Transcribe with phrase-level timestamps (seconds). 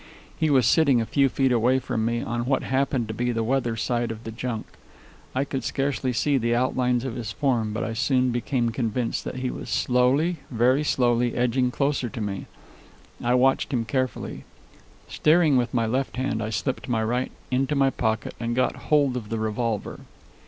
[0.35, 3.31] He was sitting a few feet away from me, on what then happened to be
[3.31, 4.65] the weather side of the junk.
[5.35, 9.35] I could scarcely see the outlines of his form, but I soon became convinced that
[9.35, 12.47] he was slowly, very slowly, edging closer to me.
[13.23, 14.43] I watched him carefully.
[15.07, 19.15] Steering with my left hand, I slipped my right into my pocket and got hold
[19.15, 19.99] of the revolver.